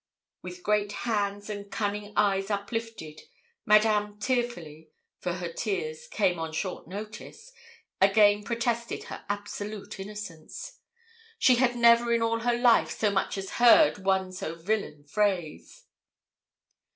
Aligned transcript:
With 0.41 0.63
great 0.63 0.91
hands 1.05 1.47
and 1.47 1.69
cunning 1.71 2.11
eyes 2.15 2.49
uplifted, 2.49 3.21
Madame 3.67 4.17
tearfully 4.19 4.89
for 5.19 5.33
her 5.33 5.53
tears 5.53 6.07
came 6.07 6.39
on 6.39 6.53
short 6.53 6.87
notice 6.87 7.51
again 8.01 8.43
protested 8.43 9.03
her 9.03 9.23
absolute 9.29 9.99
innocence. 9.99 10.79
She 11.37 11.57
had 11.57 11.75
never 11.75 12.11
in 12.11 12.23
all 12.23 12.39
her 12.39 12.57
life 12.57 12.89
so 12.89 13.11
much 13.11 13.37
as 13.37 13.51
heard 13.61 13.99
one 14.03 14.31
so 14.31 14.55
villain 14.55 15.03
phrase. 15.03 15.85